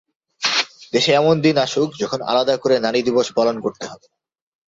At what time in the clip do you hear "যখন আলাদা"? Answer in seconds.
1.99-2.55